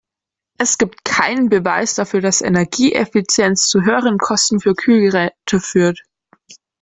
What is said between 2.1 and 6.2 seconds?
dass Energieeffizienz zu höheren Kosten für Kühlgeräte führt.